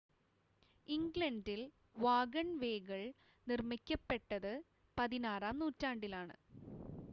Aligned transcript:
ഇംഗ്ലണ്ടിൽ 0.87 1.61
വാഗൺവേകൾ 1.97 3.03
നിർമ്മിക്കപ്പെട്ടത് 3.47 4.51
പതിനാറാം 4.97 5.59
നൂറ്റാണ്ടിലാണ് 5.61 6.37